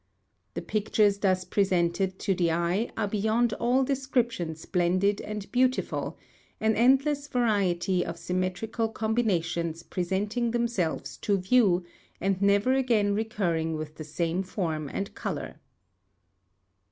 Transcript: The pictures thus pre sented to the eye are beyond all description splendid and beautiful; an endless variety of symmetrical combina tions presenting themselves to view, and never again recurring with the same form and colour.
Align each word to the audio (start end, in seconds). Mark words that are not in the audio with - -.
The 0.55 0.63
pictures 0.63 1.19
thus 1.19 1.45
pre 1.45 1.63
sented 1.63 2.17
to 2.17 2.33
the 2.33 2.51
eye 2.51 2.89
are 2.97 3.07
beyond 3.07 3.53
all 3.59 3.83
description 3.83 4.55
splendid 4.55 5.21
and 5.21 5.45
beautiful; 5.51 6.17
an 6.59 6.75
endless 6.75 7.27
variety 7.27 8.03
of 8.03 8.17
symmetrical 8.17 8.91
combina 8.91 9.43
tions 9.43 9.83
presenting 9.83 10.49
themselves 10.49 11.17
to 11.17 11.37
view, 11.37 11.83
and 12.19 12.41
never 12.41 12.73
again 12.73 13.13
recurring 13.13 13.75
with 13.75 13.93
the 13.97 14.03
same 14.03 14.41
form 14.41 14.89
and 14.91 15.13
colour. 15.13 15.59